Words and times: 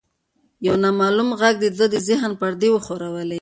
یو 0.67 0.75
نامعلومه 0.83 1.33
غږ 1.41 1.55
د 1.61 1.65
ده 1.77 1.85
د 1.93 1.95
ذهن 2.07 2.31
پردې 2.41 2.67
وښورولې. 2.71 3.29